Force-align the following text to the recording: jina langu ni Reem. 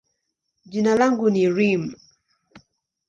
jina 0.65 0.95
langu 0.95 1.29
ni 1.29 1.49
Reem. 1.55 1.93